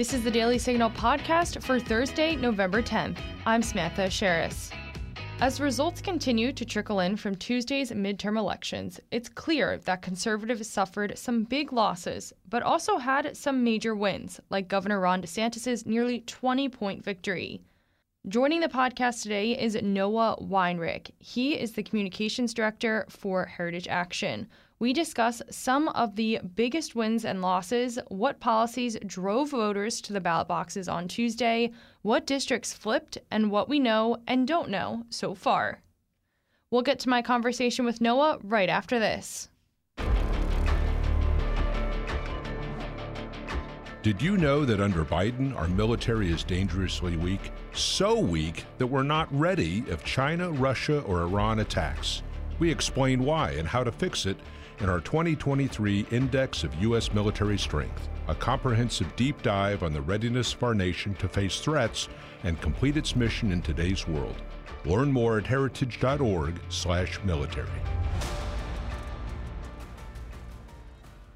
This 0.00 0.14
is 0.14 0.24
the 0.24 0.30
Daily 0.30 0.56
Signal 0.56 0.88
podcast 0.88 1.62
for 1.62 1.78
Thursday, 1.78 2.34
November 2.34 2.80
10th. 2.80 3.18
I'm 3.44 3.60
Samantha 3.60 4.08
Sherris. 4.08 4.70
As 5.40 5.60
results 5.60 6.00
continue 6.00 6.54
to 6.54 6.64
trickle 6.64 7.00
in 7.00 7.16
from 7.16 7.34
Tuesday's 7.34 7.92
midterm 7.92 8.38
elections, 8.38 8.98
it's 9.10 9.28
clear 9.28 9.76
that 9.76 10.00
conservatives 10.00 10.70
suffered 10.70 11.18
some 11.18 11.44
big 11.44 11.70
losses, 11.70 12.32
but 12.48 12.62
also 12.62 12.96
had 12.96 13.36
some 13.36 13.62
major 13.62 13.94
wins, 13.94 14.40
like 14.48 14.68
Governor 14.68 15.00
Ron 15.00 15.20
DeSantis' 15.20 15.84
nearly 15.84 16.20
20 16.20 16.70
point 16.70 17.04
victory. 17.04 17.60
Joining 18.26 18.60
the 18.60 18.68
podcast 18.68 19.22
today 19.22 19.52
is 19.52 19.74
Noah 19.82 20.38
Weinrich. 20.40 21.10
He 21.18 21.60
is 21.60 21.72
the 21.72 21.82
communications 21.82 22.54
director 22.54 23.04
for 23.10 23.44
Heritage 23.44 23.86
Action. 23.88 24.48
We 24.80 24.94
discuss 24.94 25.42
some 25.50 25.88
of 25.88 26.16
the 26.16 26.40
biggest 26.54 26.94
wins 26.94 27.26
and 27.26 27.42
losses, 27.42 27.98
what 28.08 28.40
policies 28.40 28.96
drove 29.04 29.50
voters 29.50 30.00
to 30.00 30.14
the 30.14 30.22
ballot 30.22 30.48
boxes 30.48 30.88
on 30.88 31.06
Tuesday, 31.06 31.72
what 32.00 32.26
districts 32.26 32.72
flipped, 32.72 33.18
and 33.30 33.50
what 33.50 33.68
we 33.68 33.78
know 33.78 34.16
and 34.26 34.48
don't 34.48 34.70
know 34.70 35.04
so 35.10 35.34
far. 35.34 35.82
We'll 36.70 36.80
get 36.80 36.98
to 37.00 37.10
my 37.10 37.20
conversation 37.20 37.84
with 37.84 38.00
Noah 38.00 38.38
right 38.42 38.70
after 38.70 38.98
this. 38.98 39.50
Did 44.00 44.22
you 44.22 44.38
know 44.38 44.64
that 44.64 44.80
under 44.80 45.04
Biden, 45.04 45.54
our 45.54 45.68
military 45.68 46.32
is 46.32 46.42
dangerously 46.42 47.18
weak? 47.18 47.52
So 47.74 48.18
weak 48.18 48.64
that 48.78 48.86
we're 48.86 49.02
not 49.02 49.28
ready 49.30 49.84
if 49.88 50.02
China, 50.04 50.50
Russia, 50.50 51.02
or 51.02 51.20
Iran 51.20 51.58
attacks. 51.58 52.22
We 52.58 52.70
explain 52.70 53.24
why 53.24 53.50
and 53.50 53.68
how 53.68 53.84
to 53.84 53.92
fix 53.92 54.24
it 54.24 54.38
in 54.80 54.88
our 54.88 55.00
2023 55.00 56.06
Index 56.10 56.64
of 56.64 56.74
U.S. 56.76 57.12
Military 57.12 57.58
Strength, 57.58 58.08
a 58.28 58.34
comprehensive 58.34 59.14
deep 59.16 59.42
dive 59.42 59.82
on 59.82 59.92
the 59.92 60.00
readiness 60.00 60.54
of 60.54 60.62
our 60.62 60.72
nation 60.74 61.14
to 61.16 61.28
face 61.28 61.60
threats 61.60 62.08
and 62.44 62.58
complete 62.60 62.96
its 62.96 63.14
mission 63.14 63.52
in 63.52 63.60
today's 63.60 64.08
world. 64.08 64.40
Learn 64.84 65.12
more 65.12 65.36
at 65.38 65.46
heritage.org/military. 65.46 67.68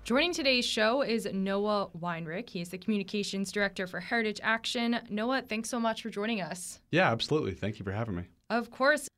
Joining 0.04 0.32
today's 0.34 0.66
show 0.66 1.02
is 1.02 1.26
Noah 1.32 1.88
Weinrich. 1.98 2.50
He 2.50 2.60
is 2.60 2.68
the 2.68 2.76
communications 2.76 3.50
director 3.50 3.86
for 3.86 4.00
Heritage 4.00 4.38
Action. 4.42 4.98
Noah, 5.08 5.42
thanks 5.48 5.70
so 5.70 5.80
much 5.80 6.02
for 6.02 6.10
joining 6.10 6.42
us. 6.42 6.80
Yeah, 6.90 7.10
absolutely. 7.10 7.52
Thank 7.52 7.78
you 7.78 7.84
for 7.84 7.92
having 7.92 8.16
me. 8.16 8.24
Of 8.50 8.70
course. 8.70 9.08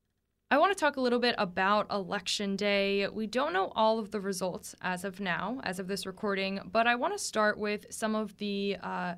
I 0.48 0.58
want 0.58 0.76
to 0.76 0.78
talk 0.78 0.96
a 0.96 1.00
little 1.00 1.18
bit 1.18 1.34
about 1.38 1.90
Election 1.90 2.54
Day. 2.54 3.08
We 3.08 3.26
don't 3.26 3.52
know 3.52 3.72
all 3.74 3.98
of 3.98 4.12
the 4.12 4.20
results 4.20 4.76
as 4.80 5.04
of 5.04 5.18
now, 5.18 5.60
as 5.64 5.80
of 5.80 5.88
this 5.88 6.06
recording, 6.06 6.60
but 6.70 6.86
I 6.86 6.94
want 6.94 7.14
to 7.14 7.18
start 7.18 7.58
with 7.58 7.86
some 7.90 8.14
of 8.14 8.36
the 8.36 8.76
uh, 8.80 9.14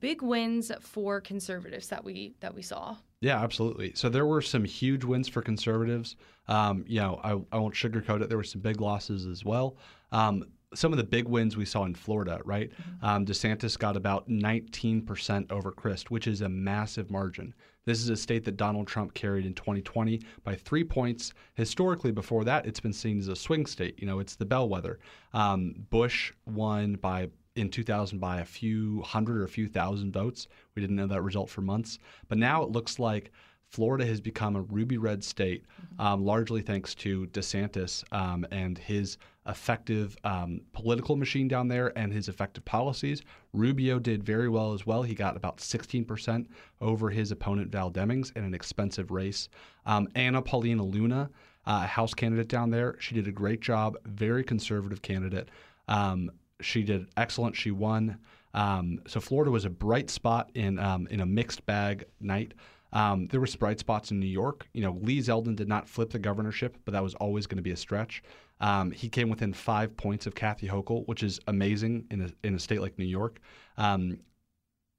big 0.00 0.22
wins 0.22 0.72
for 0.80 1.20
conservatives 1.20 1.86
that 1.88 2.02
we 2.02 2.34
that 2.40 2.52
we 2.52 2.62
saw. 2.62 2.96
Yeah, 3.20 3.40
absolutely. 3.40 3.92
So 3.94 4.08
there 4.08 4.26
were 4.26 4.42
some 4.42 4.64
huge 4.64 5.04
wins 5.04 5.28
for 5.28 5.40
conservatives. 5.40 6.16
Um, 6.48 6.84
you 6.88 6.98
know, 6.98 7.20
I, 7.22 7.56
I 7.56 7.60
won't 7.60 7.74
sugarcoat 7.74 8.20
it. 8.20 8.28
There 8.28 8.38
were 8.38 8.42
some 8.42 8.60
big 8.60 8.80
losses 8.80 9.24
as 9.24 9.44
well. 9.44 9.76
Um, 10.10 10.46
some 10.74 10.92
of 10.92 10.96
the 10.96 11.04
big 11.04 11.26
wins 11.26 11.56
we 11.56 11.64
saw 11.64 11.84
in 11.84 11.94
Florida, 11.94 12.40
right? 12.44 12.70
Mm-hmm. 12.70 13.04
Um, 13.04 13.26
DeSantis 13.26 13.78
got 13.78 13.96
about 13.96 14.28
19% 14.28 15.50
over 15.50 15.72
Crist, 15.72 16.10
which 16.10 16.26
is 16.26 16.40
a 16.40 16.48
massive 16.48 17.10
margin. 17.10 17.54
This 17.84 18.00
is 18.00 18.08
a 18.08 18.16
state 18.16 18.44
that 18.44 18.56
Donald 18.56 18.86
Trump 18.86 19.12
carried 19.14 19.44
in 19.44 19.54
2020 19.54 20.20
by 20.44 20.54
three 20.54 20.84
points. 20.84 21.32
Historically, 21.54 22.12
before 22.12 22.44
that, 22.44 22.66
it's 22.66 22.80
been 22.80 22.92
seen 22.92 23.18
as 23.18 23.28
a 23.28 23.36
swing 23.36 23.66
state. 23.66 23.98
You 23.98 24.06
know, 24.06 24.20
it's 24.20 24.36
the 24.36 24.44
bellwether. 24.44 25.00
Um, 25.32 25.74
Bush 25.90 26.32
won 26.46 26.94
by 26.94 27.28
in 27.54 27.68
2000 27.68 28.18
by 28.18 28.40
a 28.40 28.44
few 28.44 29.02
hundred 29.02 29.36
or 29.36 29.44
a 29.44 29.48
few 29.48 29.68
thousand 29.68 30.12
votes. 30.12 30.48
We 30.74 30.80
didn't 30.80 30.96
know 30.96 31.06
that 31.08 31.22
result 31.22 31.50
for 31.50 31.60
months, 31.60 31.98
but 32.28 32.38
now 32.38 32.62
it 32.62 32.70
looks 32.70 32.98
like 32.98 33.30
Florida 33.72 34.04
has 34.04 34.20
become 34.20 34.54
a 34.54 34.60
ruby 34.60 34.98
red 34.98 35.24
state, 35.24 35.64
mm-hmm. 35.64 36.00
um, 36.00 36.24
largely 36.24 36.60
thanks 36.60 36.94
to 36.96 37.26
DeSantis 37.28 38.04
um, 38.12 38.46
and 38.50 38.76
his 38.76 39.16
effective 39.46 40.14
um, 40.24 40.60
political 40.72 41.16
machine 41.16 41.48
down 41.48 41.68
there 41.68 41.96
and 41.98 42.12
his 42.12 42.28
effective 42.28 42.64
policies. 42.66 43.22
Rubio 43.54 43.98
did 43.98 44.22
very 44.22 44.50
well 44.50 44.74
as 44.74 44.86
well. 44.86 45.02
He 45.02 45.14
got 45.14 45.36
about 45.36 45.56
16% 45.56 46.46
over 46.82 47.08
his 47.08 47.32
opponent 47.32 47.72
Val 47.72 47.90
Demings 47.90 48.36
in 48.36 48.44
an 48.44 48.52
expensive 48.52 49.10
race. 49.10 49.48
Um, 49.86 50.06
Anna 50.14 50.42
Paulina 50.42 50.84
Luna, 50.84 51.30
uh, 51.66 51.80
a 51.84 51.86
House 51.86 52.12
candidate 52.12 52.48
down 52.48 52.70
there, 52.70 52.96
she 53.00 53.14
did 53.14 53.26
a 53.26 53.32
great 53.32 53.62
job. 53.62 53.96
Very 54.04 54.44
conservative 54.44 55.00
candidate. 55.00 55.48
Um, 55.88 56.30
she 56.60 56.82
did 56.82 57.08
excellent. 57.16 57.56
She 57.56 57.70
won. 57.70 58.18
Um, 58.52 59.00
so 59.08 59.18
Florida 59.18 59.50
was 59.50 59.64
a 59.64 59.70
bright 59.70 60.10
spot 60.10 60.50
in 60.54 60.78
in 61.10 61.20
a 61.20 61.26
mixed 61.26 61.64
bag 61.64 62.04
night. 62.20 62.52
Um, 62.92 63.26
there 63.28 63.40
were 63.40 63.46
bright 63.58 63.78
spots 63.78 64.10
in 64.10 64.20
New 64.20 64.26
York. 64.26 64.68
You 64.74 64.82
know, 64.82 64.98
Lee 65.00 65.18
Zeldin 65.18 65.56
did 65.56 65.68
not 65.68 65.88
flip 65.88 66.10
the 66.10 66.18
governorship, 66.18 66.76
but 66.84 66.92
that 66.92 67.02
was 67.02 67.14
always 67.14 67.46
going 67.46 67.56
to 67.56 67.62
be 67.62 67.70
a 67.70 67.76
stretch. 67.76 68.22
Um, 68.60 68.90
he 68.90 69.08
came 69.08 69.28
within 69.28 69.52
five 69.52 69.96
points 69.96 70.26
of 70.26 70.34
Kathy 70.34 70.68
Hochul, 70.68 71.06
which 71.06 71.22
is 71.22 71.40
amazing 71.48 72.06
in 72.10 72.22
a, 72.22 72.46
in 72.46 72.54
a 72.54 72.58
state 72.58 72.80
like 72.80 72.98
New 72.98 73.06
York. 73.06 73.40
Um, 73.76 74.18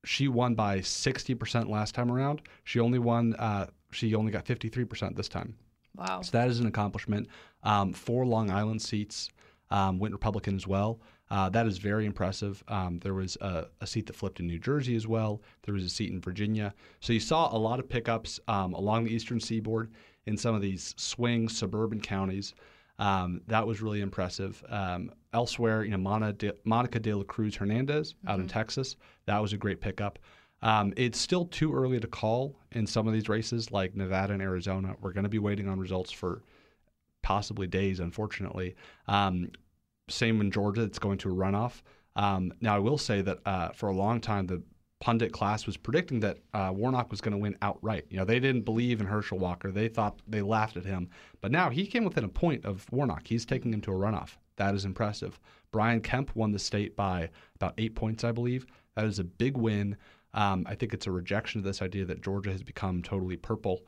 she 0.05 0.27
won 0.27 0.55
by 0.55 0.79
60% 0.79 1.69
last 1.69 1.95
time 1.95 2.11
around. 2.11 2.41
She 2.65 2.79
only 2.79 2.99
won, 2.99 3.35
uh, 3.35 3.67
she 3.91 4.15
only 4.15 4.31
got 4.31 4.45
53% 4.45 5.15
this 5.15 5.29
time. 5.29 5.55
Wow. 5.95 6.21
So 6.21 6.31
that 6.31 6.49
is 6.49 6.59
an 6.59 6.65
accomplishment. 6.65 7.27
Um, 7.61 7.93
four 7.93 8.25
Long 8.25 8.49
Island 8.49 8.81
seats 8.81 9.29
um, 9.73 9.97
went 9.99 10.13
Republican 10.13 10.55
as 10.55 10.67
well. 10.67 11.01
Uh, 11.31 11.49
that 11.49 11.65
is 11.65 11.79
very 11.79 12.05
impressive. 12.05 12.63
Um, 12.67 12.99
there 12.99 13.15
was 13.15 13.37
a, 13.41 13.65
a, 13.81 13.87
seat 13.87 14.05
that 14.05 14.15
flipped 14.15 14.39
in 14.39 14.45
New 14.45 14.59
Jersey 14.59 14.95
as 14.95 15.07
well. 15.07 15.41
There 15.63 15.73
was 15.73 15.83
a 15.83 15.89
seat 15.89 16.11
in 16.11 16.21
Virginia. 16.21 16.75
So 16.99 17.11
you 17.11 17.19
saw 17.19 17.53
a 17.53 17.57
lot 17.57 17.79
of 17.79 17.89
pickups 17.89 18.39
um, 18.47 18.73
along 18.73 19.05
the 19.05 19.11
eastern 19.11 19.39
seaboard 19.39 19.91
in 20.27 20.37
some 20.37 20.53
of 20.53 20.61
these 20.61 20.93
swing 20.97 21.49
suburban 21.49 22.01
counties. 22.01 22.53
Um, 22.99 23.41
that 23.47 23.65
was 23.65 23.81
really 23.81 24.01
impressive. 24.01 24.63
Um, 24.69 25.11
elsewhere, 25.33 25.83
you 25.83 25.91
know, 25.91 25.97
Monica 25.97 26.33
de, 26.33 26.53
Monica 26.65 26.99
de 26.99 27.13
la 27.15 27.23
Cruz 27.23 27.55
Hernandez 27.55 28.13
out 28.27 28.33
mm-hmm. 28.33 28.43
in 28.43 28.47
Texas, 28.47 28.95
that 29.25 29.39
was 29.39 29.53
a 29.53 29.57
great 29.57 29.81
pickup. 29.81 30.19
Um, 30.61 30.93
it's 30.95 31.19
still 31.19 31.45
too 31.45 31.73
early 31.73 31.99
to 31.99 32.07
call 32.07 32.59
in 32.73 32.85
some 32.85 33.07
of 33.07 33.13
these 33.13 33.27
races, 33.27 33.71
like 33.71 33.95
Nevada 33.95 34.33
and 34.33 34.41
Arizona. 34.41 34.95
We're 35.01 35.13
going 35.13 35.23
to 35.23 35.29
be 35.29 35.39
waiting 35.39 35.67
on 35.67 35.79
results 35.79 36.11
for 36.11 36.43
possibly 37.23 37.65
days, 37.65 37.99
unfortunately. 37.99 38.75
Um, 39.07 39.49
same 40.09 40.41
in 40.41 40.51
Georgia, 40.51 40.81
it's 40.81 40.99
going 40.99 41.17
to 41.19 41.31
a 41.31 41.33
runoff. 41.33 41.81
Um, 42.15 42.53
now, 42.61 42.75
I 42.75 42.79
will 42.79 42.97
say 42.97 43.21
that 43.21 43.39
uh, 43.45 43.69
for 43.69 43.89
a 43.89 43.95
long 43.95 44.21
time, 44.21 44.47
the 44.47 44.61
pundit 44.99 45.33
class 45.33 45.65
was 45.65 45.75
predicting 45.75 46.19
that 46.21 46.37
uh, 46.53 46.71
Warnock 46.73 47.11
was 47.11 47.19
going 47.19 47.33
to 47.33 47.37
win 47.37 47.57
outright. 47.61 48.05
You 48.09 48.17
know, 48.17 48.25
they 48.25 48.39
didn't 48.39 48.61
believe 48.61 49.01
in 49.01 49.07
Herschel 49.07 49.37
Walker. 49.37 49.71
They 49.71 49.89
thought 49.89 50.21
they 50.27 50.41
laughed 50.41 50.77
at 50.77 50.85
him. 50.85 51.09
But 51.41 51.51
now 51.51 51.69
he 51.69 51.85
came 51.85 52.05
within 52.05 52.23
a 52.23 52.29
point 52.29 52.63
of 52.63 52.89
Warnock. 52.91 53.27
He's 53.27 53.45
taking 53.45 53.73
him 53.73 53.81
to 53.81 53.91
a 53.91 53.95
runoff. 53.95 54.37
That 54.55 54.75
is 54.75 54.85
impressive. 54.85 55.39
Brian 55.71 55.99
Kemp 55.99 56.35
won 56.35 56.51
the 56.51 56.59
state 56.59 56.95
by 56.95 57.29
about 57.55 57.73
eight 57.77 57.95
points, 57.95 58.23
I 58.23 58.31
believe. 58.31 58.65
That 58.95 59.05
is 59.05 59.19
a 59.19 59.23
big 59.23 59.57
win. 59.57 59.97
Um, 60.33 60.65
I 60.69 60.75
think 60.75 60.93
it's 60.93 61.07
a 61.07 61.11
rejection 61.11 61.59
of 61.59 61.65
this 61.65 61.81
idea 61.81 62.05
that 62.05 62.23
Georgia 62.23 62.51
has 62.51 62.63
become 62.63 63.01
totally 63.01 63.35
purple. 63.35 63.81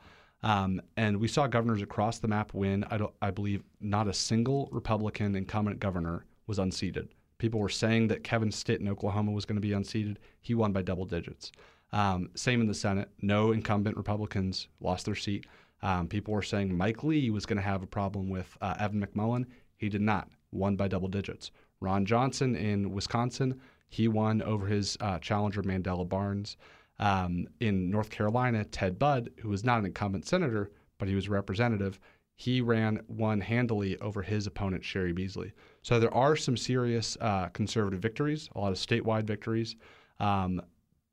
Um, 0.46 0.80
and 0.96 1.16
we 1.16 1.26
saw 1.26 1.48
governors 1.48 1.82
across 1.82 2.20
the 2.20 2.28
map 2.28 2.54
win. 2.54 2.84
I, 2.88 3.00
I 3.20 3.32
believe 3.32 3.64
not 3.80 4.06
a 4.06 4.12
single 4.12 4.68
Republican 4.70 5.34
incumbent 5.34 5.80
governor 5.80 6.24
was 6.46 6.60
unseated. 6.60 7.08
People 7.38 7.58
were 7.58 7.68
saying 7.68 8.06
that 8.08 8.22
Kevin 8.22 8.52
Stitt 8.52 8.80
in 8.80 8.88
Oklahoma 8.88 9.32
was 9.32 9.44
going 9.44 9.56
to 9.56 9.60
be 9.60 9.72
unseated. 9.72 10.20
He 10.42 10.54
won 10.54 10.70
by 10.70 10.82
double 10.82 11.04
digits. 11.04 11.50
Um, 11.90 12.30
same 12.36 12.60
in 12.60 12.68
the 12.68 12.74
Senate. 12.74 13.10
No 13.22 13.50
incumbent 13.50 13.96
Republicans 13.96 14.68
lost 14.80 15.06
their 15.06 15.16
seat. 15.16 15.46
Um, 15.82 16.06
people 16.06 16.32
were 16.32 16.42
saying 16.42 16.76
Mike 16.76 17.02
Lee 17.02 17.30
was 17.30 17.44
going 17.44 17.56
to 17.56 17.62
have 17.62 17.82
a 17.82 17.88
problem 17.88 18.28
with 18.30 18.56
uh, 18.60 18.76
Evan 18.78 19.04
McMullin. 19.04 19.46
He 19.78 19.88
did 19.88 20.00
not. 20.00 20.30
Won 20.52 20.76
by 20.76 20.86
double 20.86 21.08
digits. 21.08 21.50
Ron 21.80 22.06
Johnson 22.06 22.54
in 22.54 22.92
Wisconsin, 22.92 23.60
he 23.88 24.06
won 24.06 24.42
over 24.42 24.68
his 24.68 24.96
uh, 25.00 25.18
challenger 25.18 25.64
Mandela 25.64 26.08
Barnes. 26.08 26.56
Um, 26.98 27.46
in 27.60 27.90
North 27.90 28.10
Carolina, 28.10 28.64
Ted 28.64 28.98
Budd, 28.98 29.30
who 29.38 29.48
was 29.48 29.64
not 29.64 29.78
an 29.78 29.86
incumbent 29.86 30.26
senator, 30.26 30.70
but 30.98 31.08
he 31.08 31.14
was 31.14 31.26
a 31.26 31.30
representative, 31.30 32.00
he 32.36 32.60
ran 32.60 33.00
one 33.06 33.40
handily 33.40 33.98
over 34.00 34.22
his 34.22 34.46
opponent, 34.46 34.82
Cheri 34.82 35.14
Beasley. 35.14 35.52
So 35.82 35.98
there 35.98 36.12
are 36.14 36.36
some 36.36 36.56
serious 36.56 37.16
uh, 37.20 37.48
conservative 37.48 38.00
victories, 38.00 38.48
a 38.54 38.60
lot 38.60 38.72
of 38.72 38.78
statewide 38.78 39.24
victories. 39.24 39.76
Um, 40.20 40.60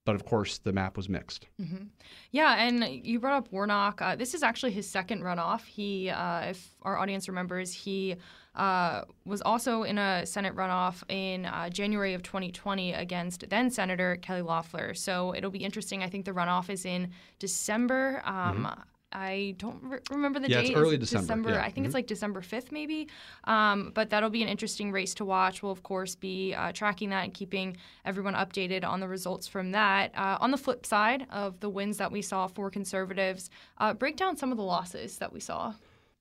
but 0.05 0.15
of 0.15 0.25
course, 0.25 0.57
the 0.57 0.73
map 0.73 0.97
was 0.97 1.07
mixed. 1.07 1.47
Mm-hmm. 1.61 1.85
Yeah, 2.31 2.55
and 2.55 2.83
you 3.05 3.19
brought 3.19 3.37
up 3.37 3.51
Warnock. 3.51 4.01
Uh, 4.01 4.15
this 4.15 4.33
is 4.33 4.43
actually 4.43 4.73
his 4.73 4.89
second 4.89 5.21
runoff. 5.21 5.65
He, 5.65 6.09
uh, 6.09 6.41
if 6.41 6.71
our 6.81 6.97
audience 6.97 7.27
remembers, 7.27 7.73
he 7.73 8.15
uh, 8.55 9.03
was 9.25 9.41
also 9.41 9.83
in 9.83 9.97
a 9.97 10.25
Senate 10.25 10.55
runoff 10.55 11.03
in 11.09 11.45
uh, 11.45 11.69
January 11.69 12.13
of 12.13 12.21
2020 12.21 12.93
against 12.93 13.49
then 13.49 13.69
Senator 13.71 14.17
Kelly 14.21 14.41
Loeffler. 14.41 14.93
So 14.93 15.33
it'll 15.33 15.51
be 15.51 15.63
interesting. 15.63 16.03
I 16.03 16.09
think 16.09 16.25
the 16.25 16.31
runoff 16.31 16.69
is 16.69 16.85
in 16.85 17.11
December. 17.39 18.21
Um, 18.25 18.33
mm-hmm. 18.33 18.81
I 19.13 19.55
don't 19.57 19.81
re- 19.83 19.99
remember 20.09 20.39
the 20.39 20.49
Yeah, 20.49 20.61
date. 20.61 20.71
it's 20.71 20.77
early 20.77 20.97
December, 20.97 21.51
yeah. 21.51 21.63
I 21.63 21.69
think 21.69 21.83
Mhm. 21.83 21.87
it's 21.87 21.93
like 21.93 22.07
December 22.07 22.41
5th, 22.41 22.71
maybe. 22.71 23.07
Um, 23.45 23.91
but 23.93 24.09
that'll 24.09 24.29
be 24.29 24.41
an 24.41 24.49
interesting 24.49 24.91
race 24.91 25.13
to 25.15 25.25
watch. 25.25 25.61
We'll, 25.61 25.71
of 25.71 25.83
course, 25.83 26.15
be 26.15 26.53
uh, 26.53 26.71
tracking 26.71 27.09
that 27.09 27.23
and 27.23 27.33
keeping 27.33 27.77
everyone 28.05 28.33
updated 28.33 28.83
on 28.83 28.99
the 28.99 29.07
results 29.07 29.47
from 29.47 29.71
that. 29.71 30.11
Uh, 30.17 30.37
on 30.41 30.51
the 30.51 30.57
flip 30.57 30.85
side 30.85 31.27
of 31.29 31.59
the 31.59 31.69
wins 31.69 31.97
that 31.97 32.11
we 32.11 32.21
saw 32.21 32.47
for 32.47 32.69
conservatives, 32.69 33.49
uh, 33.77 33.93
break 33.93 34.17
down 34.17 34.35
some 34.35 34.51
of 34.51 34.57
the 34.57 34.63
losses 34.63 35.17
that 35.19 35.31
we 35.31 35.39
saw. 35.39 35.73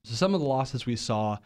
So 0.04 0.14
some 0.14 0.34
of 0.34 0.40
the 0.40 0.46
losses 0.46 0.84
we 0.84 0.96
saw, 0.96 1.38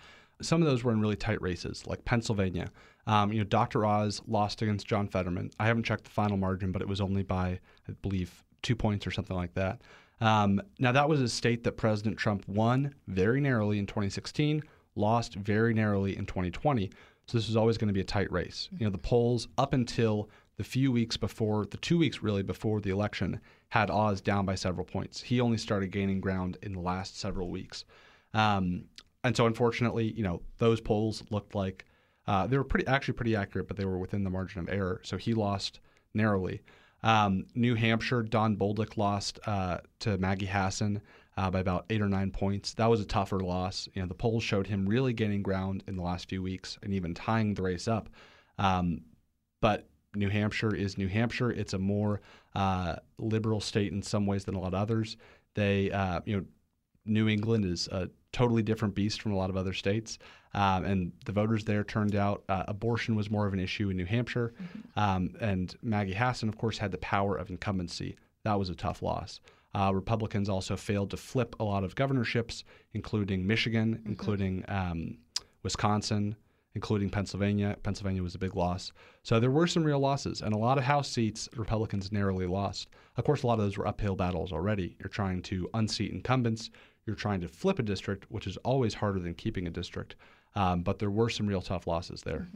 some 0.42 0.60
of 0.62 0.66
those 0.68 0.82
were 0.82 0.92
in 0.92 1.00
really 1.00 1.16
tight 1.16 1.40
races, 1.40 1.86
like 1.86 2.04
Pennsylvania. 2.04 2.70
Um, 3.06 3.32
you 3.32 3.38
know, 3.38 3.44
Dr. 3.44 3.86
Oz 3.86 4.20
lost 4.26 4.62
against 4.62 4.86
John 4.86 5.06
Fetterman. 5.06 5.50
I 5.60 5.66
haven't 5.66 5.84
checked 5.84 6.04
the 6.04 6.10
final 6.10 6.36
margin, 6.36 6.72
but 6.72 6.82
it 6.82 6.88
was 6.88 7.00
only 7.00 7.22
by, 7.22 7.60
I 7.88 7.92
believe, 8.02 8.42
two 8.62 8.74
points 8.74 9.06
or 9.06 9.12
something 9.12 9.36
like 9.36 9.54
that. 9.54 9.80
Um, 10.20 10.62
now, 10.78 10.92
that 10.92 11.08
was 11.08 11.20
a 11.20 11.28
state 11.28 11.64
that 11.64 11.72
President 11.72 12.16
Trump 12.16 12.46
won 12.48 12.94
very 13.06 13.40
narrowly 13.40 13.78
in 13.78 13.86
2016, 13.86 14.62
lost 14.94 15.34
very 15.34 15.74
narrowly 15.74 16.16
in 16.16 16.26
2020. 16.26 16.90
So 17.26 17.38
this 17.38 17.48
was 17.48 17.56
always 17.56 17.76
going 17.76 17.88
to 17.88 17.94
be 17.94 18.00
a 18.00 18.04
tight 18.04 18.30
race. 18.30 18.68
You 18.78 18.86
know, 18.86 18.90
the 18.90 18.98
polls 18.98 19.48
up 19.58 19.74
until 19.74 20.30
the 20.56 20.64
few 20.64 20.90
weeks 20.90 21.16
before, 21.16 21.66
the 21.66 21.76
two 21.76 21.98
weeks 21.98 22.22
really 22.22 22.42
before 22.42 22.80
the 22.80 22.90
election, 22.90 23.40
had 23.68 23.90
Oz 23.90 24.20
down 24.20 24.46
by 24.46 24.54
several 24.54 24.86
points. 24.86 25.20
He 25.20 25.40
only 25.40 25.58
started 25.58 25.90
gaining 25.90 26.20
ground 26.20 26.56
in 26.62 26.72
the 26.72 26.80
last 26.80 27.18
several 27.18 27.50
weeks. 27.50 27.84
Um, 28.32 28.84
and 29.24 29.36
so, 29.36 29.46
unfortunately, 29.46 30.12
you 30.12 30.22
know, 30.22 30.40
those 30.58 30.80
polls 30.80 31.24
looked 31.30 31.54
like 31.54 31.84
uh, 32.26 32.46
they 32.46 32.56
were 32.56 32.64
pretty, 32.64 32.86
actually 32.86 33.14
pretty 33.14 33.36
accurate, 33.36 33.68
but 33.68 33.76
they 33.76 33.84
were 33.84 33.98
within 33.98 34.24
the 34.24 34.30
margin 34.30 34.60
of 34.60 34.68
error. 34.68 35.00
So 35.04 35.16
he 35.16 35.34
lost 35.34 35.80
narrowly. 36.14 36.62
Um, 37.06 37.46
New 37.54 37.76
Hampshire, 37.76 38.24
Don 38.24 38.56
Bolduc 38.56 38.96
lost 38.96 39.38
uh, 39.46 39.78
to 40.00 40.18
Maggie 40.18 40.46
Hassan 40.46 41.00
uh, 41.36 41.48
by 41.52 41.60
about 41.60 41.86
eight 41.88 42.02
or 42.02 42.08
nine 42.08 42.32
points. 42.32 42.74
That 42.74 42.90
was 42.90 43.00
a 43.00 43.04
tougher 43.04 43.38
loss. 43.38 43.88
You 43.94 44.02
know, 44.02 44.08
the 44.08 44.14
polls 44.14 44.42
showed 44.42 44.66
him 44.66 44.88
really 44.88 45.12
gaining 45.12 45.40
ground 45.40 45.84
in 45.86 45.94
the 45.94 46.02
last 46.02 46.28
few 46.28 46.42
weeks 46.42 46.76
and 46.82 46.92
even 46.92 47.14
tying 47.14 47.54
the 47.54 47.62
race 47.62 47.86
up. 47.86 48.08
Um, 48.58 49.02
but 49.60 49.88
New 50.16 50.30
Hampshire 50.30 50.74
is 50.74 50.98
New 50.98 51.06
Hampshire. 51.06 51.52
It's 51.52 51.74
a 51.74 51.78
more 51.78 52.22
uh, 52.56 52.96
liberal 53.18 53.60
state 53.60 53.92
in 53.92 54.02
some 54.02 54.26
ways 54.26 54.44
than 54.44 54.56
a 54.56 54.60
lot 54.60 54.74
of 54.74 54.80
others. 54.80 55.16
They, 55.54 55.92
uh, 55.92 56.22
you 56.24 56.38
know, 56.38 56.44
New 57.04 57.28
England 57.28 57.66
is 57.66 57.86
a 57.86 58.10
totally 58.36 58.62
different 58.62 58.94
beast 58.94 59.22
from 59.22 59.32
a 59.32 59.36
lot 59.36 59.48
of 59.48 59.56
other 59.56 59.72
states. 59.72 60.18
Um, 60.52 60.84
and 60.84 61.12
the 61.24 61.32
voters 61.32 61.64
there 61.64 61.82
turned 61.82 62.14
out 62.14 62.44
uh, 62.50 62.64
abortion 62.68 63.16
was 63.16 63.30
more 63.30 63.46
of 63.46 63.54
an 63.54 63.58
issue 63.58 63.88
in 63.88 63.96
New 63.96 64.04
Hampshire. 64.04 64.52
Um, 64.94 65.34
and 65.40 65.74
Maggie 65.82 66.12
Hassan, 66.12 66.50
of 66.50 66.58
course, 66.58 66.76
had 66.76 66.90
the 66.90 66.98
power 66.98 67.34
of 67.34 67.48
incumbency. 67.48 68.14
That 68.44 68.58
was 68.58 68.68
a 68.68 68.74
tough 68.74 69.00
loss. 69.00 69.40
Uh, 69.74 69.90
Republicans 69.94 70.50
also 70.50 70.76
failed 70.76 71.10
to 71.12 71.16
flip 71.16 71.56
a 71.60 71.64
lot 71.64 71.82
of 71.82 71.94
governorships, 71.94 72.62
including 72.92 73.46
Michigan, 73.46 74.02
including 74.04 74.64
um, 74.68 75.16
Wisconsin, 75.62 76.36
including 76.74 77.08
Pennsylvania. 77.08 77.74
Pennsylvania 77.82 78.22
was 78.22 78.34
a 78.34 78.38
big 78.38 78.54
loss. 78.54 78.92
So 79.22 79.40
there 79.40 79.50
were 79.50 79.66
some 79.66 79.82
real 79.82 79.98
losses, 79.98 80.42
and 80.42 80.52
a 80.52 80.58
lot 80.58 80.76
of 80.76 80.84
House 80.84 81.08
seats 81.08 81.48
Republicans 81.56 82.12
narrowly 82.12 82.46
lost. 82.46 82.88
Of 83.16 83.24
course, 83.24 83.44
a 83.44 83.46
lot 83.46 83.54
of 83.54 83.60
those 83.60 83.78
were 83.78 83.88
uphill 83.88 84.14
battles 84.14 84.52
already. 84.52 84.94
You're 84.98 85.08
trying 85.08 85.40
to 85.44 85.70
unseat 85.72 86.12
incumbents, 86.12 86.68
you're 87.06 87.16
trying 87.16 87.40
to 87.40 87.48
flip 87.48 87.78
a 87.78 87.82
district, 87.82 88.26
which 88.30 88.46
is 88.46 88.56
always 88.58 88.94
harder 88.94 89.20
than 89.20 89.34
keeping 89.34 89.66
a 89.66 89.70
district. 89.70 90.16
Um, 90.56 90.82
but 90.82 90.98
there 90.98 91.10
were 91.10 91.28
some 91.28 91.46
real 91.46 91.62
tough 91.62 91.86
losses 91.86 92.22
there. 92.22 92.48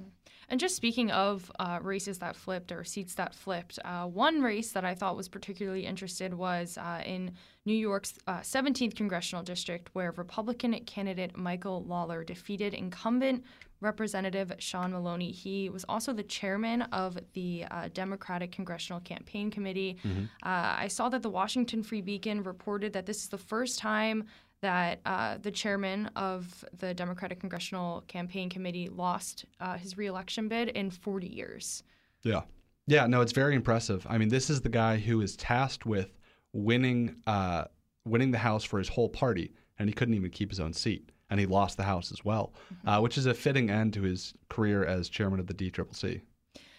And 0.48 0.58
just 0.58 0.74
speaking 0.74 1.12
of 1.12 1.50
uh, 1.60 1.78
races 1.80 2.18
that 2.18 2.34
flipped 2.34 2.72
or 2.72 2.82
seats 2.82 3.14
that 3.14 3.34
flipped, 3.34 3.78
uh, 3.84 4.06
one 4.06 4.42
race 4.42 4.72
that 4.72 4.84
I 4.84 4.96
thought 4.96 5.16
was 5.16 5.28
particularly 5.28 5.86
interested 5.86 6.34
was 6.34 6.76
uh, 6.76 7.02
in 7.06 7.34
New 7.66 7.74
York's 7.74 8.18
uh, 8.26 8.38
17th 8.38 8.96
congressional 8.96 9.44
district, 9.44 9.90
where 9.92 10.10
Republican 10.10 10.74
candidate 10.86 11.36
Michael 11.36 11.84
Lawler 11.84 12.24
defeated 12.24 12.74
incumbent 12.74 13.44
Representative 13.80 14.52
Sean 14.58 14.92
Maloney. 14.92 15.30
He 15.30 15.70
was 15.70 15.84
also 15.88 16.12
the 16.12 16.22
chairman 16.22 16.82
of 16.82 17.16
the 17.32 17.64
uh, 17.70 17.88
Democratic 17.94 18.52
Congressional 18.52 19.00
Campaign 19.00 19.50
Committee. 19.50 19.98
Uh, 20.04 20.18
I 20.42 20.88
saw 20.88 21.08
that 21.10 21.22
the 21.22 21.30
Washington 21.30 21.82
Free 21.82 22.02
Beacon 22.02 22.42
reported 22.42 22.92
that 22.92 23.06
this 23.06 23.22
is 23.22 23.28
the 23.28 23.38
first 23.38 23.78
time 23.78 24.26
that 24.60 25.00
uh, 25.04 25.38
the 25.38 25.50
chairman 25.50 26.10
of 26.16 26.64
the 26.78 26.94
Democratic 26.94 27.40
Congressional 27.40 28.02
Campaign 28.08 28.50
Committee 28.50 28.88
lost 28.88 29.44
uh, 29.60 29.76
his 29.76 29.96
reelection 29.96 30.48
bid 30.48 30.68
in 30.68 30.90
40 30.90 31.26
years. 31.26 31.82
Yeah. 32.22 32.42
Yeah, 32.86 33.06
no, 33.06 33.20
it's 33.20 33.32
very 33.32 33.54
impressive. 33.54 34.06
I 34.08 34.18
mean, 34.18 34.28
this 34.28 34.50
is 34.50 34.60
the 34.60 34.68
guy 34.68 34.98
who 34.98 35.20
is 35.20 35.36
tasked 35.36 35.86
with 35.86 36.18
winning 36.52 37.16
uh, 37.26 37.64
winning 38.04 38.30
the 38.30 38.38
House 38.38 38.64
for 38.64 38.78
his 38.78 38.88
whole 38.88 39.08
party, 39.08 39.52
and 39.78 39.88
he 39.88 39.92
couldn't 39.94 40.14
even 40.14 40.30
keep 40.30 40.50
his 40.50 40.58
own 40.58 40.72
seat, 40.72 41.10
and 41.28 41.38
he 41.38 41.46
lost 41.46 41.76
the 41.76 41.82
House 41.84 42.10
as 42.10 42.24
well, 42.24 42.52
uh, 42.86 42.98
which 42.98 43.16
is 43.16 43.26
a 43.26 43.34
fitting 43.34 43.70
end 43.70 43.92
to 43.94 44.02
his 44.02 44.34
career 44.48 44.84
as 44.84 45.08
chairman 45.08 45.38
of 45.38 45.46
the 45.46 45.54
DCCC. 45.54 46.22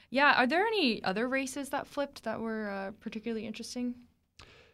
Yeah, 0.09 0.33
are 0.35 0.47
there 0.47 0.65
any 0.65 1.01
other 1.03 1.29
races 1.29 1.69
that 1.69 1.87
flipped 1.87 2.23
that 2.23 2.41
were 2.41 2.69
uh, 2.69 2.91
particularly 2.99 3.45
interesting? 3.45 3.95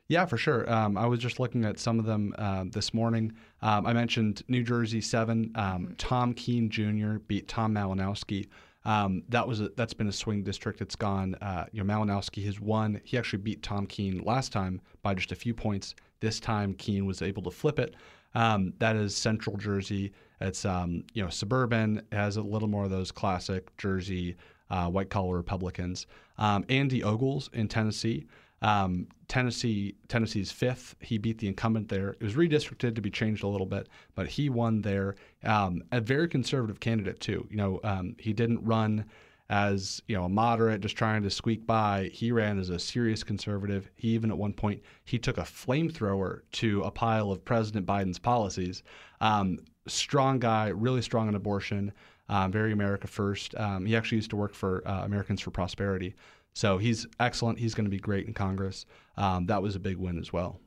Yeah, 0.10 0.26
for 0.26 0.38
sure. 0.38 0.72
Um, 0.72 0.98
I 0.98 1.06
was 1.06 1.20
just 1.20 1.40
looking 1.40 1.66
at 1.66 1.80
some 1.80 2.00
of 2.00 2.06
them 2.06 2.34
uh, 2.38 2.64
this 2.72 2.94
morning. 2.94 3.34
Um, 3.62 3.86
I 3.86 3.92
mentioned 3.94 4.42
New 4.48 4.64
Jersey 4.64 5.02
seven. 5.02 5.52
Um, 5.56 5.96
Tom 5.98 6.34
Kean 6.34 6.70
Jr. 6.70 7.18
beat 7.28 7.48
Tom 7.48 7.74
Malinowski. 7.74 8.48
Um, 8.86 9.24
that 9.28 9.46
was 9.46 9.60
a, 9.60 9.70
that's 9.76 9.94
been 9.94 10.08
a 10.08 10.14
swing 10.14 10.44
district. 10.44 10.80
It's 10.80 10.96
gone. 10.96 11.36
Uh, 11.42 11.66
you 11.74 11.84
know, 11.84 11.94
Malinowski 11.94 12.46
has 12.46 12.62
won. 12.62 13.02
He 13.04 13.18
actually 13.18 13.40
beat 13.40 13.62
Tom 13.62 13.86
Kean 13.86 14.20
last 14.24 14.54
time 14.54 14.80
by 15.02 15.14
just 15.14 15.34
a 15.34 15.36
few 15.36 15.54
points. 15.54 15.94
This 16.22 16.40
time, 16.40 16.74
Kean 16.76 17.06
was 17.06 17.22
able 17.22 17.44
to 17.44 17.52
flip 17.52 17.78
it. 17.78 17.96
Um, 18.34 18.74
that 18.80 18.96
is 18.96 19.14
Central 19.16 19.58
Jersey. 19.58 20.14
It's 20.40 20.64
um, 20.64 21.04
you 21.14 21.22
know 21.22 21.30
suburban. 21.30 21.98
It 22.12 22.16
has 22.16 22.38
a 22.38 22.42
little 22.42 22.70
more 22.70 22.86
of 22.86 22.92
those 22.92 23.12
classic 23.12 23.76
Jersey 23.76 24.38
uh, 24.70 24.88
white 24.90 25.10
collar 25.10 25.36
Republicans. 25.36 26.08
Um, 26.38 26.64
Andy 26.70 27.04
Ogles 27.04 27.50
in 27.52 27.68
Tennessee. 27.68 28.26
Um, 28.62 29.08
Tennessee, 29.28 29.96
Tennessee's 30.08 30.52
fifth. 30.52 30.96
He 31.00 31.18
beat 31.18 31.38
the 31.38 31.48
incumbent 31.48 31.90
there. 31.90 32.10
It 32.10 32.24
was 32.24 32.36
redistricted 32.36 32.96
to 32.96 33.02
be 33.02 33.12
changed 33.12 33.44
a 33.44 33.48
little 33.48 33.68
bit, 33.68 33.90
but 34.16 34.28
he 34.28 34.50
won 34.50 34.82
there. 34.82 35.16
Um, 35.44 35.84
a 35.92 36.02
very 36.02 36.28
conservative 36.28 36.80
candidate 36.80 37.20
too. 37.20 37.48
You 37.50 37.58
know, 37.58 37.80
um, 37.84 38.16
he 38.18 38.34
didn't 38.34 38.64
run 38.64 39.06
as 39.50 40.02
you 40.08 40.16
know 40.16 40.26
a 40.26 40.30
moderate, 40.30 40.82
just 40.82 40.98
trying 40.98 41.24
to 41.24 41.30
squeak 41.30 41.66
by. 41.66 42.10
He 42.14 42.32
ran 42.32 42.60
as 42.60 42.70
a 42.70 42.80
serious 42.80 43.24
conservative. 43.24 43.90
He 43.96 44.10
even 44.10 44.32
at 44.32 44.38
one 44.38 44.54
point 44.54 44.82
he 45.06 45.18
took 45.18 45.38
a 45.38 45.44
flamethrower 45.44 46.42
to 46.54 46.84
a 46.84 46.92
pile 46.92 47.32
of 47.32 47.46
President 47.46 47.86
Biden's 47.86 48.20
policies. 48.20 48.84
Um, 49.22 49.60
strong 49.88 50.40
guy, 50.40 50.70
really 50.70 51.02
strong 51.02 51.28
on 51.28 51.36
abortion. 51.36 51.94
Um, 52.30 52.52
very 52.52 52.72
America 52.74 53.08
first. 53.08 53.56
Um, 53.56 53.86
he 53.86 53.96
actually 53.96 54.18
used 54.18 54.30
to 54.32 54.36
work 54.36 54.54
for 54.54 54.86
uh, 54.88 55.06
Americans 55.06 55.42
for 55.42 55.52
Prosperity. 55.52 56.16
So 56.54 56.78
he's 56.78 57.06
excellent. 57.20 57.60
He's 57.60 57.76
going 57.76 57.86
to 57.86 57.92
be 57.92 58.00
great 58.00 58.28
in 58.28 58.34
Congress. 58.34 58.86
Um, 59.16 59.46
that 59.46 59.62
was 59.62 59.76
a 59.76 59.80
big 59.80 59.98
win 59.98 60.18
as 60.18 60.34
well. 60.34 60.60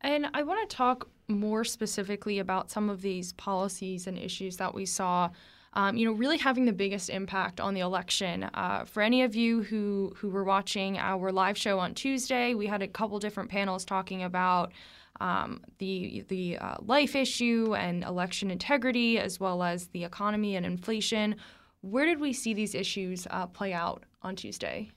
And 0.00 0.26
I 0.34 0.42
want 0.42 0.68
to 0.68 0.76
talk 0.76 1.08
more 1.28 1.64
specifically 1.64 2.38
about 2.38 2.70
some 2.70 2.90
of 2.90 3.02
these 3.02 3.32
policies 3.34 4.06
and 4.06 4.18
issues 4.18 4.56
that 4.58 4.74
we 4.74 4.84
saw. 4.84 5.30
Um, 5.72 5.96
you 5.96 6.06
know, 6.06 6.12
really 6.12 6.38
having 6.38 6.64
the 6.64 6.72
biggest 6.72 7.10
impact 7.10 7.60
on 7.60 7.74
the 7.74 7.80
election. 7.80 8.44
Uh, 8.54 8.84
for 8.84 9.02
any 9.02 9.22
of 9.22 9.36
you 9.36 9.62
who 9.62 10.14
who 10.16 10.30
were 10.30 10.44
watching 10.44 10.96
our 10.96 11.30
live 11.30 11.58
show 11.58 11.78
on 11.78 11.94
Tuesday, 11.94 12.54
we 12.54 12.66
had 12.66 12.82
a 12.82 12.88
couple 12.88 13.18
different 13.18 13.50
panels 13.50 13.84
talking 13.84 14.22
about 14.22 14.72
um, 15.20 15.60
the 15.78 16.24
the 16.28 16.58
uh, 16.58 16.76
life 16.80 17.14
issue 17.16 17.74
and 17.76 18.04
election 18.04 18.50
integrity, 18.50 19.18
as 19.18 19.40
well 19.40 19.62
as 19.62 19.88
the 19.88 20.04
economy 20.04 20.56
and 20.56 20.66
inflation. 20.66 21.36
Where 21.80 22.06
did 22.06 22.20
we 22.20 22.32
see 22.32 22.54
these 22.54 22.74
issues 22.74 23.26
uh, 23.30 23.46
play 23.46 23.72
out 23.72 24.04
on 24.22 24.36
Tuesday? 24.36 24.90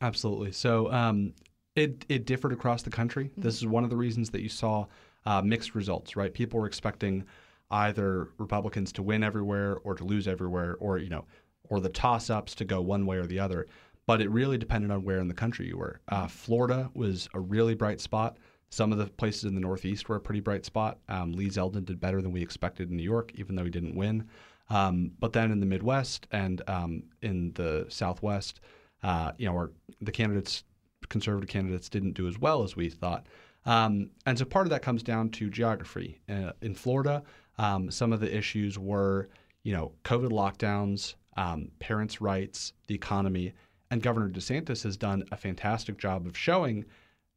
Absolutely. 0.00 0.52
So 0.52 0.92
um, 0.92 1.32
it 1.74 2.04
it 2.08 2.26
differed 2.26 2.52
across 2.52 2.82
the 2.82 2.90
country. 2.90 3.30
This 3.36 3.56
is 3.56 3.66
one 3.66 3.84
of 3.84 3.90
the 3.90 3.96
reasons 3.96 4.30
that 4.30 4.42
you 4.42 4.48
saw 4.48 4.86
uh, 5.24 5.42
mixed 5.42 5.74
results. 5.74 6.16
Right? 6.16 6.32
People 6.32 6.60
were 6.60 6.66
expecting 6.66 7.24
either 7.70 8.28
Republicans 8.38 8.92
to 8.92 9.02
win 9.02 9.24
everywhere 9.24 9.78
or 9.82 9.94
to 9.94 10.04
lose 10.04 10.28
everywhere, 10.28 10.76
or 10.78 10.98
you 10.98 11.08
know, 11.08 11.24
or 11.68 11.80
the 11.80 11.88
toss-ups 11.88 12.54
to 12.54 12.64
go 12.64 12.80
one 12.80 13.06
way 13.06 13.16
or 13.16 13.26
the 13.26 13.40
other. 13.40 13.66
But 14.06 14.20
it 14.20 14.30
really 14.30 14.56
depended 14.56 14.92
on 14.92 15.02
where 15.02 15.18
in 15.18 15.26
the 15.26 15.34
country 15.34 15.66
you 15.66 15.78
were. 15.78 16.00
Uh, 16.08 16.28
Florida 16.28 16.90
was 16.94 17.28
a 17.34 17.40
really 17.40 17.74
bright 17.74 18.00
spot. 18.00 18.36
Some 18.76 18.92
of 18.92 18.98
the 18.98 19.06
places 19.06 19.44
in 19.44 19.54
the 19.54 19.60
Northeast 19.62 20.06
were 20.06 20.16
a 20.16 20.20
pretty 20.20 20.40
bright 20.40 20.66
spot. 20.66 20.98
Um, 21.08 21.32
Lee 21.32 21.48
Zeldin 21.48 21.86
did 21.86 21.98
better 21.98 22.20
than 22.20 22.30
we 22.30 22.42
expected 22.42 22.90
in 22.90 22.96
New 22.98 23.02
York, 23.02 23.32
even 23.36 23.56
though 23.56 23.64
he 23.64 23.70
didn't 23.70 23.96
win. 23.96 24.28
Um, 24.68 25.12
but 25.18 25.32
then 25.32 25.50
in 25.50 25.60
the 25.60 25.66
Midwest 25.66 26.26
and 26.30 26.60
um, 26.68 27.04
in 27.22 27.54
the 27.54 27.86
Southwest, 27.88 28.60
uh, 29.02 29.32
you 29.38 29.46
know, 29.46 29.54
our, 29.54 29.70
the 30.02 30.12
candidates, 30.12 30.62
conservative 31.08 31.48
candidates, 31.48 31.88
didn't 31.88 32.12
do 32.12 32.28
as 32.28 32.38
well 32.38 32.62
as 32.62 32.76
we 32.76 32.90
thought. 32.90 33.28
Um, 33.64 34.10
and 34.26 34.38
so 34.38 34.44
part 34.44 34.66
of 34.66 34.70
that 34.72 34.82
comes 34.82 35.02
down 35.02 35.30
to 35.30 35.48
geography. 35.48 36.20
Uh, 36.28 36.52
in 36.60 36.74
Florida, 36.74 37.22
um, 37.56 37.90
some 37.90 38.12
of 38.12 38.20
the 38.20 38.36
issues 38.36 38.78
were, 38.78 39.30
you 39.62 39.72
know, 39.72 39.92
COVID 40.04 40.32
lockdowns, 40.32 41.14
um, 41.38 41.70
parents' 41.78 42.20
rights, 42.20 42.74
the 42.88 42.94
economy, 42.94 43.54
and 43.90 44.02
Governor 44.02 44.28
DeSantis 44.28 44.82
has 44.82 44.98
done 44.98 45.24
a 45.32 45.36
fantastic 45.38 45.96
job 45.96 46.26
of 46.26 46.36
showing 46.36 46.84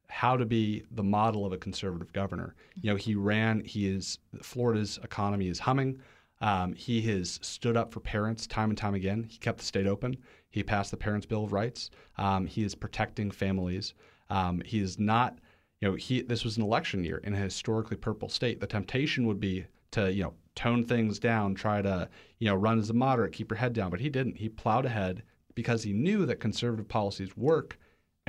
how 0.09 0.35
to 0.35 0.45
be 0.45 0.83
the 0.91 1.03
model 1.03 1.45
of 1.45 1.53
a 1.53 1.57
conservative 1.57 2.11
governor. 2.13 2.55
You 2.81 2.91
know, 2.91 2.95
he 2.95 3.15
ran. 3.15 3.63
He 3.63 3.87
is 3.87 4.19
Florida's 4.41 4.99
economy 5.03 5.47
is 5.47 5.59
humming. 5.59 5.99
Um, 6.41 6.73
he 6.73 7.01
has 7.01 7.39
stood 7.41 7.77
up 7.77 7.93
for 7.93 7.99
parents 7.99 8.47
time 8.47 8.69
and 8.69 8.77
time 8.77 8.95
again. 8.95 9.25
He 9.29 9.37
kept 9.37 9.59
the 9.59 9.65
state 9.65 9.87
open. 9.87 10.17
He 10.51 10.63
passed 10.63 10.91
the 10.91 10.97
Parents' 10.97 11.25
Bill 11.25 11.43
of 11.43 11.53
Rights. 11.53 11.91
Um, 12.17 12.45
he 12.45 12.63
is 12.63 12.73
protecting 12.73 13.29
families. 13.29 13.93
Um, 14.29 14.61
he 14.65 14.79
is 14.79 14.97
not, 14.97 15.37
you 15.79 15.89
know, 15.89 15.95
he. 15.95 16.21
This 16.21 16.43
was 16.43 16.57
an 16.57 16.63
election 16.63 17.03
year 17.03 17.17
in 17.23 17.33
a 17.33 17.37
historically 17.37 17.97
purple 17.97 18.29
state. 18.29 18.59
The 18.59 18.67
temptation 18.67 19.27
would 19.27 19.39
be 19.39 19.65
to, 19.91 20.11
you 20.11 20.23
know, 20.23 20.33
tone 20.55 20.83
things 20.83 21.19
down, 21.19 21.55
try 21.55 21.81
to, 21.81 22.09
you 22.39 22.47
know, 22.47 22.55
run 22.55 22.79
as 22.79 22.89
a 22.89 22.93
moderate, 22.93 23.33
keep 23.33 23.51
your 23.51 23.57
head 23.57 23.73
down. 23.73 23.89
But 23.91 23.99
he 23.99 24.09
didn't. 24.09 24.37
He 24.37 24.49
plowed 24.49 24.85
ahead 24.85 25.23
because 25.55 25.83
he 25.83 25.93
knew 25.93 26.25
that 26.25 26.39
conservative 26.39 26.87
policies 26.87 27.35
work, 27.35 27.77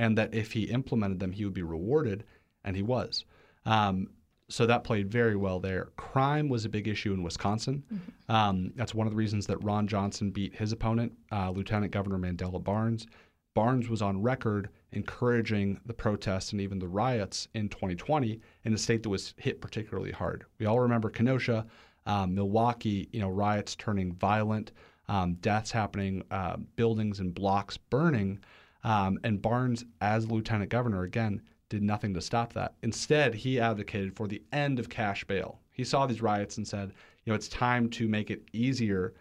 and 0.01 0.17
that 0.17 0.33
if 0.33 0.51
he 0.51 0.63
implemented 0.63 1.19
them, 1.19 1.31
he 1.31 1.45
would 1.45 1.53
be 1.53 1.61
rewarded, 1.61 2.23
and 2.63 2.75
he 2.75 2.81
was. 2.81 3.23
Um, 3.67 4.09
so 4.49 4.65
that 4.65 4.83
played 4.83 5.11
very 5.11 5.35
well 5.35 5.59
there. 5.59 5.89
Crime 5.95 6.49
was 6.49 6.65
a 6.65 6.69
big 6.69 6.87
issue 6.87 7.13
in 7.13 7.21
Wisconsin. 7.21 7.83
Mm-hmm. 7.93 8.35
Um, 8.35 8.73
that's 8.75 8.95
one 8.95 9.05
of 9.05 9.13
the 9.13 9.17
reasons 9.17 9.45
that 9.45 9.63
Ron 9.63 9.87
Johnson 9.87 10.31
beat 10.31 10.55
his 10.55 10.71
opponent, 10.71 11.13
uh, 11.31 11.51
Lieutenant 11.51 11.91
Governor 11.91 12.17
Mandela 12.17 12.61
Barnes. 12.61 13.05
Barnes 13.53 13.89
was 13.89 14.01
on 14.01 14.23
record 14.23 14.69
encouraging 14.91 15.79
the 15.85 15.93
protests 15.93 16.51
and 16.51 16.61
even 16.61 16.79
the 16.79 16.87
riots 16.87 17.47
in 17.53 17.69
2020 17.69 18.41
in 18.65 18.73
a 18.73 18.77
state 18.79 19.03
that 19.03 19.09
was 19.09 19.35
hit 19.37 19.61
particularly 19.61 20.11
hard. 20.11 20.45
We 20.57 20.65
all 20.65 20.79
remember 20.79 21.11
Kenosha, 21.11 21.67
um, 22.07 22.33
Milwaukee, 22.33 23.07
you 23.11 23.19
know, 23.19 23.29
riots 23.29 23.75
turning 23.75 24.13
violent, 24.13 24.71
um, 25.07 25.35
deaths 25.35 25.69
happening, 25.69 26.23
uh, 26.31 26.57
buildings 26.75 27.19
and 27.19 27.35
blocks 27.35 27.77
burning. 27.77 28.39
Um, 28.83 29.19
and 29.23 29.41
Barnes, 29.41 29.85
as 30.01 30.29
lieutenant 30.29 30.69
governor, 30.69 31.03
again, 31.03 31.41
did 31.69 31.83
nothing 31.83 32.13
to 32.13 32.21
stop 32.21 32.53
that. 32.53 32.73
Instead, 32.83 33.33
he 33.33 33.59
advocated 33.59 34.15
for 34.15 34.27
the 34.27 34.43
end 34.51 34.79
of 34.79 34.89
cash 34.89 35.23
bail. 35.23 35.59
He 35.71 35.83
saw 35.83 36.05
these 36.05 36.21
riots 36.21 36.57
and 36.57 36.67
said, 36.67 36.93
you 37.23 37.31
know, 37.31 37.35
it's 37.35 37.47
time 37.47 37.89
to 37.91 38.07
make 38.07 38.29
it 38.29 38.43
easier 38.51 39.13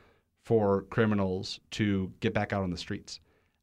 for 0.44 0.82
criminals 0.90 1.60
to 1.72 2.12
get 2.20 2.34
back 2.34 2.52
out 2.52 2.62
on 2.62 2.70
the 2.70 2.76
streets. 2.76 3.20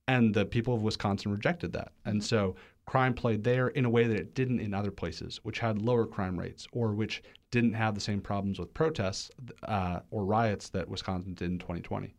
And 0.08 0.34
the 0.34 0.46
people 0.46 0.74
of 0.74 0.84
Wisconsin 0.84 1.32
rejected 1.32 1.74
that. 1.74 1.92
And 2.06 2.24
so 2.24 2.56
crime 2.86 3.14
played 3.14 3.44
there 3.44 3.68
in 3.70 3.84
a 3.84 3.90
way 3.90 4.08
that 4.08 4.18
it 4.18 4.34
didn't 4.34 4.62
in 4.62 4.74
other 4.74 4.92
places, 4.92 5.42
which 5.44 5.60
had 5.60 5.82
lower 5.82 6.06
crime 6.06 6.40
rates 6.40 6.68
or 6.72 6.94
which 6.94 7.22
didn't 7.52 7.74
have 7.74 7.94
the 7.94 8.02
same 8.02 8.22
problems 8.22 8.60
with 8.60 8.74
protests 8.74 9.30
uh, 9.64 10.00
or 10.12 10.26
riots 10.26 10.70
that 10.70 10.88
Wisconsin 10.88 11.34
did 11.34 11.52
in 11.52 11.60
2020. 11.60 12.16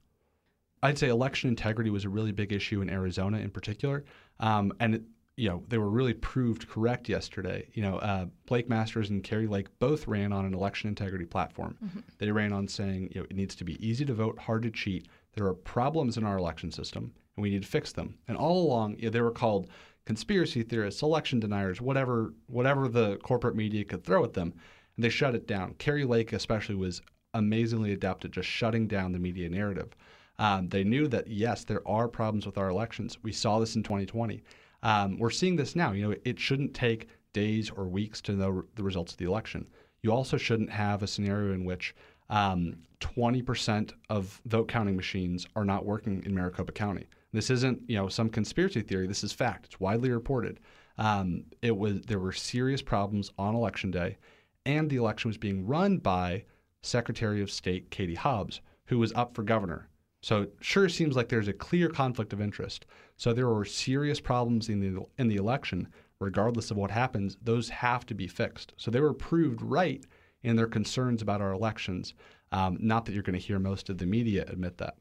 I'd 0.83 0.99
say 0.99 1.09
election 1.09 1.49
integrity 1.49 1.91
was 1.91 2.05
a 2.05 2.09
really 2.09 2.33
big 2.33 2.53
issue 2.53 2.81
in 2.81 2.91
Arizona 2.91 3.39
in 3.39 3.51
particular. 3.51 4.05
Um, 4.41 4.73
and 4.81 4.95
it, 4.97 5.03
you 5.37 5.49
know, 5.49 5.63
they 5.69 5.79
were 5.79 5.89
really 5.89 6.15
proved 6.15 6.69
correct 6.69 7.09
yesterday. 7.09 7.69
You 7.73 7.83
know, 7.83 7.99
uh, 7.99 8.27
Blake 8.47 8.69
Masters 8.69 9.11
and 9.11 9.23
Kari 9.23 9.47
Lake 9.47 9.69
both 9.79 10.09
ran 10.09 10.33
on 10.33 10.45
an 10.45 10.53
election 10.53 10.89
integrity 10.89 11.25
platform. 11.25 11.77
Mm-hmm. 11.85 12.01
They 12.19 12.33
ran 12.33 12.53
on 12.53 12.67
saying, 12.67 13.13
you 13.15 13.21
know, 13.21 13.27
it 13.31 13.37
needs 13.37 13.55
to 13.57 13.65
be 13.65 13.87
easy 13.87 14.05
to 14.05 14.15
vote, 14.15 14.37
hard 14.39 14.63
to 14.65 14.71
cheat. 14.71 15.07
There 15.35 15.47
are 15.47 15.55
problems 15.55 16.17
in 16.17 16.25
our 16.25 16.39
election 16.39 16.73
system, 16.73 17.13
and 17.37 17.43
we 17.43 17.51
need 17.51 17.63
to 17.63 17.69
fix 17.69 17.93
them. 17.93 18.19
And 18.27 18.37
all 18.37 18.67
along, 18.67 18.97
you 18.99 19.05
know, 19.05 19.11
they 19.11 19.21
were 19.21 19.31
called 19.31 19.69
conspiracy 20.07 20.65
theorists, 20.65 21.03
election 21.03 21.39
deniers, 21.39 21.81
whatever, 21.81 22.35
whatever 22.49 22.89
the 22.89 23.19
corporate 23.19 23.55
media 23.55 23.85
could 23.85 24.03
throw 24.03 24.25
at 24.25 24.33
them, 24.33 24.53
and 24.97 25.05
they 25.05 25.09
shut 25.09 25.37
it 25.37 25.47
down. 25.47 25.75
Kari 25.75 26.05
Lake, 26.05 26.33
especially, 26.33 26.75
was 26.75 27.01
amazingly 27.35 27.93
adept 27.93 28.25
at 28.25 28.33
just 28.33 28.49
shutting 28.49 28.89
down 28.89 29.13
the 29.13 29.21
media 29.21 29.49
narrative. 29.49 29.95
Um, 30.39 30.69
they 30.69 30.85
knew 30.85 31.09
that 31.09 31.29
yes, 31.29 31.65
there 31.65 31.87
are 31.87 32.09
problems 32.09 32.47
with 32.47 32.59
our 32.59 32.69
elections. 32.69 33.19
We 33.23 33.33
saw 33.33 33.59
this 33.59 33.77
in 33.77 33.83
2020. 33.83 34.43
Um, 34.83 35.19
we're 35.19 35.31
seeing 35.31 35.57
this 35.57 35.75
now. 35.75 35.93
You 35.93 36.09
know, 36.09 36.17
it 36.25 36.39
shouldn't 36.39 36.75
take 36.75 37.09
days 37.33 37.71
or 37.71 37.89
weeks 37.89 38.21
to 38.23 38.33
know 38.33 38.65
the 38.75 38.83
results 38.83 39.13
of 39.13 39.19
the 39.19 39.25
election. 39.25 39.67
You 40.03 40.13
also 40.13 40.37
shouldn't 40.37 40.71
have 40.71 41.03
a 41.03 41.07
scenario 41.07 41.53
in 41.53 41.65
which 41.65 41.95
um, 42.31 42.77
20% 43.01 43.93
of 44.11 44.41
vote 44.47 44.69
counting 44.69 44.97
machines 44.97 45.47
are 45.57 45.65
not 45.65 45.85
working 45.85 46.23
in 46.25 46.35
Maricopa 46.35 46.73
County. 46.73 47.07
This 47.33 47.51
isn't, 47.51 47.83
you 47.89 47.97
know, 47.97 48.09
some 48.09 48.29
conspiracy 48.29 48.81
theory. 48.81 49.07
This 49.07 49.25
is 49.25 49.33
fact. 49.33 49.67
It's 49.67 49.81
widely 49.81 50.11
reported. 50.11 50.61
Um, 50.97 51.45
it 51.63 51.77
was 51.77 52.01
there 52.03 52.19
were 52.19 52.33
serious 52.33 52.83
problems 52.83 53.31
on 53.39 53.55
election 53.55 53.91
day, 53.91 54.19
and 54.67 54.89
the 54.91 54.97
election 54.97 55.29
was 55.29 55.39
being 55.39 55.67
run 55.67 55.99
by 55.99 56.45
Secretary 56.83 57.43
of 57.43 57.51
State 57.51 57.91
Katie 57.91 58.15
Hobbs, 58.15 58.61
who 58.87 58.99
was 58.99 59.13
up 59.13 59.35
for 59.35 59.43
governor. 59.43 59.89
So 60.21 60.43
it 60.43 60.55
sure 60.61 60.89
seems 60.89 61.17
like 61.17 61.29
there's 61.29 61.49
a 61.49 61.53
clear 61.53 61.89
conflict 61.89 62.33
of 62.33 62.41
interest. 62.41 62.87
So 63.17 63.33
there 63.33 63.49
were 63.49 63.65
serious 63.65 64.21
problems 64.21 64.69
in 64.69 64.81
the 64.81 65.05
in 65.19 65.29
the 65.29 65.37
election, 65.37 65.89
regardless 66.21 66.71
of 66.71 66.77
what 66.77 66.91
happens. 66.91 67.37
Those 67.43 67.69
have 67.69 68.05
to 68.07 68.15
be 68.15 68.27
fixed. 68.27 68.75
So 68.77 68.91
they 68.91 69.01
were 69.01 69.15
proved 69.15 69.63
right 69.63 70.05
in 70.43 70.57
their 70.57 70.67
concerns 70.67 71.23
about 71.23 71.41
our 71.41 71.53
elections. 71.53 72.15
Um, 72.53 72.79
not 72.81 73.05
that 73.05 73.13
you're 73.13 73.23
going 73.23 73.39
to 73.39 73.47
hear 73.47 73.59
most 73.59 73.91
of 73.91 73.99
the 73.99 74.07
media 74.07 74.45
admit 74.49 74.79
that. 74.79 74.97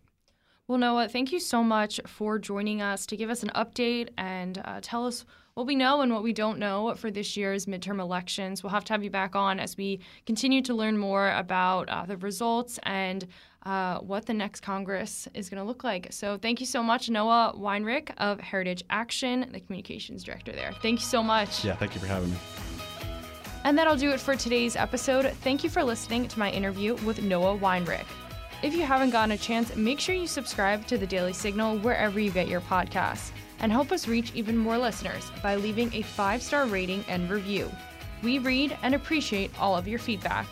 Well, 0.68 0.78
Noah, 0.78 1.08
thank 1.08 1.32
you 1.32 1.40
so 1.40 1.64
much 1.64 2.02
for 2.06 2.38
joining 2.38 2.82
us 2.82 3.06
to 3.06 3.16
give 3.16 3.30
us 3.30 3.42
an 3.42 3.52
update 3.56 4.10
and 4.18 4.62
uh, 4.66 4.80
tell 4.82 5.06
us 5.08 5.24
what 5.54 5.66
we 5.66 5.76
know 5.76 6.02
and 6.02 6.14
what 6.14 6.24
we 6.24 6.34
don't 6.34 6.60
know 6.60 6.94
for 6.96 7.10
this 7.10 7.38
year's 7.38 7.68
midterm 7.68 8.02
elections. 8.02 8.62
We'll 8.62 8.72
have 8.72 8.84
to 8.86 8.94
have 8.94 9.04
you 9.04 9.10
back 9.10 9.34
on 9.34 9.62
as 9.62 9.78
we 9.78 10.02
continue 10.26 10.62
to 10.64 10.74
learn 10.74 10.98
more 10.98 11.32
about 11.32 11.88
uh, 11.88 12.06
the 12.06 12.18
results 12.18 12.80
and 12.84 13.26
uh, 13.68 14.00
what 14.00 14.26
the 14.26 14.34
next 14.34 14.62
Congress 14.62 15.28
is 15.34 15.50
going 15.50 15.62
to 15.62 15.68
look 15.68 15.84
like. 15.84 16.08
So, 16.12 16.38
thank 16.38 16.62
you 16.62 16.66
so 16.66 16.82
much, 16.82 17.10
Noah 17.10 17.54
Weinrich 17.58 18.12
of 18.18 18.40
Heritage 18.40 18.84
Action, 18.90 19.50
the 19.52 19.60
communications 19.60 20.24
director 20.24 20.54
there. 20.54 20.72
Thank 20.82 21.02
you 21.02 21.06
so 21.06 21.22
much. 21.22 21.66
Yeah, 21.66 21.76
thank 21.76 21.94
you 21.94 22.00
for 22.00 22.08
having 22.08 22.32
me. 22.32 22.38
And 23.66 23.78
that'll 23.78 23.98
do 23.98 24.12
it 24.12 24.22
for 24.22 24.38
today's 24.38 24.78
episode. 24.78 25.30
Thank 25.42 25.66
you 25.66 25.70
for 25.70 25.84
listening 25.84 26.30
to 26.30 26.40
my 26.40 26.50
interview 26.50 26.96
with 27.06 27.22
Noah 27.22 27.58
Weinrich. 27.58 28.06
If 28.64 28.74
you 28.74 28.84
haven't 28.84 29.10
gotten 29.10 29.32
a 29.32 29.38
chance, 29.38 29.76
make 29.76 30.00
sure 30.00 30.16
you 30.16 30.28
subscribe 30.28 30.88
to 30.88 30.98
the 30.98 31.06
Daily 31.06 31.34
Signal 31.34 31.78
wherever 31.80 32.22
you 32.22 32.32
get 32.32 32.48
your 32.48 32.62
podcasts 32.62 33.32
and 33.60 33.70
help 33.70 33.92
us 33.92 34.08
reach 34.08 34.32
even 34.34 34.58
more 34.58 34.78
listeners 34.78 35.30
by 35.44 35.56
leaving 35.56 35.94
a 35.94 36.04
five 36.04 36.42
star 36.42 36.66
rating 36.68 37.04
and 37.10 37.30
review. 37.30 37.70
We 38.24 38.40
read 38.40 38.78
and 38.82 38.96
appreciate 38.96 39.52
all 39.60 39.76
of 39.76 39.88
your 39.88 40.00
feedback. 40.00 40.48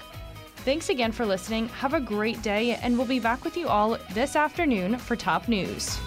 Thanks 0.66 0.90
again 0.90 1.12
for 1.12 1.28
listening. 1.28 1.70
Have 1.70 1.94
a 1.94 2.00
great 2.00 2.42
day, 2.42 2.72
and 2.82 2.98
we'll 2.98 3.06
be 3.06 3.20
back 3.20 3.44
with 3.44 3.56
you 3.56 3.68
all 3.68 4.00
this 4.16 4.36
afternoon 4.36 4.98
for 4.98 5.16
top 5.16 5.48
news. 5.48 6.00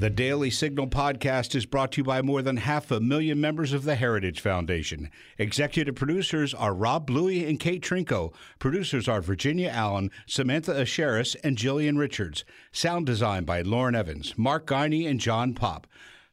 The 0.00 0.10
Daily 0.10 0.50
Signal 0.50 0.88
podcast 0.88 1.54
is 1.54 1.66
brought 1.66 1.92
to 1.92 2.00
you 2.00 2.04
by 2.04 2.20
more 2.20 2.42
than 2.42 2.56
half 2.56 2.90
a 2.90 2.98
million 2.98 3.40
members 3.40 3.72
of 3.72 3.84
the 3.84 3.94
Heritage 3.94 4.40
Foundation. 4.40 5.08
Executive 5.38 5.94
producers 5.94 6.52
are 6.52 6.74
Rob 6.74 7.06
Bluey 7.06 7.48
and 7.48 7.60
Kate 7.60 7.80
Trinko. 7.80 8.34
Producers 8.58 9.06
are 9.06 9.20
Virginia 9.20 9.68
Allen, 9.68 10.10
Samantha 10.26 10.72
Aschieris, 10.72 11.36
and 11.44 11.56
Jillian 11.56 11.96
Richards. 11.96 12.44
Sound 12.72 13.06
design 13.06 13.44
by 13.44 13.62
Lauren 13.62 13.94
Evans, 13.94 14.36
Mark 14.36 14.66
Guiney, 14.66 15.08
and 15.08 15.20
John 15.20 15.54
Pop. 15.54 15.86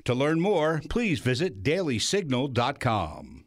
To 0.05 0.15
learn 0.15 0.41
more, 0.41 0.81
please 0.89 1.19
visit 1.19 1.61
dailysignal.com. 1.61 3.40